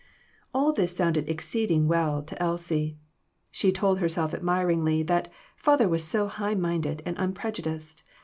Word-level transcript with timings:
All 0.51 0.73
this 0.73 0.95
sounded 0.97 1.29
exceedingly 1.29 1.85
well 1.87 2.23
to 2.23 2.41
Elsie. 2.41 2.97
She 3.51 3.71
told 3.71 3.99
herself 3.99 4.33
admiringly 4.33 5.03
that 5.03 5.31
"father 5.57 5.87
was 5.87 6.03
so 6.03 6.25
high 6.27 6.55
minded 6.55 7.03
and 7.05 7.15
unprejudiced." 7.19 8.01